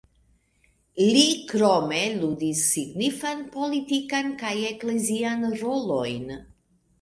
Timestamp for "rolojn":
5.61-6.27